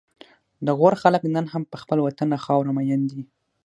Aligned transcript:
د 0.65 0.67
غور 0.77 0.93
خلک 1.01 1.21
نن 1.35 1.45
هم 1.53 1.63
په 1.71 1.77
خپل 1.81 1.97
وطن 2.01 2.29
او 2.35 2.43
خاوره 2.45 2.71
مین 2.77 3.01
دي 3.11 3.21